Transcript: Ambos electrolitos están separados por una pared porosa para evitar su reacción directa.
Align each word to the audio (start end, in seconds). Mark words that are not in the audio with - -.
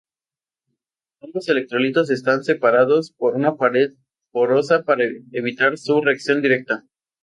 Ambos 1.21 1.47
electrolitos 1.49 2.09
están 2.09 2.43
separados 2.43 3.11
por 3.11 3.35
una 3.35 3.55
pared 3.55 3.93
porosa 4.31 4.81
para 4.83 5.03
evitar 5.31 5.77
su 5.77 6.01
reacción 6.01 6.41
directa. 6.41 6.85